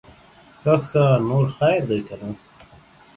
ښه 0.59 0.75
ښه, 0.87 1.05
نور 1.27 1.45
خير 1.57 1.81
دے 1.89 1.99
که 2.07 2.15
نه؟ 2.21 2.29